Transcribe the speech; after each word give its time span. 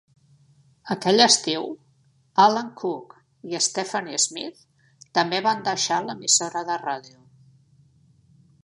Aquell 0.93 1.25
estiu 1.25 1.67
Alan 2.45 2.71
Cook 2.81 3.13
i 3.53 3.61
Stephanie 3.67 4.23
Smith 4.25 4.65
també 5.19 5.45
van 5.51 5.63
deixar 5.71 6.03
l'emissora 6.09 6.67
de 6.73 6.81
ràdio. 6.89 7.25